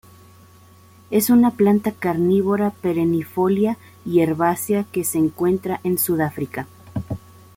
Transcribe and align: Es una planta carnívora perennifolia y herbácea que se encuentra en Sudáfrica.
Es 1.11 1.29
una 1.29 1.51
planta 1.51 1.91
carnívora 1.91 2.71
perennifolia 2.71 3.77
y 4.03 4.21
herbácea 4.21 4.83
que 4.91 5.03
se 5.03 5.19
encuentra 5.19 5.79
en 5.83 5.99
Sudáfrica. 5.99 6.65